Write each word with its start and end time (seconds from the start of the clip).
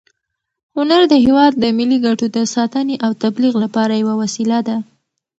هنر 0.75 1.01
د 1.11 1.13
هېواد 1.25 1.53
د 1.57 1.65
ملي 1.77 1.97
ګټو 2.05 2.25
د 2.35 2.37
ساتنې 2.55 2.95
او 3.05 3.11
تبلیغ 3.23 3.53
لپاره 3.63 3.93
یوه 4.01 4.15
وسیله 4.21 4.59
ده. 4.67 4.77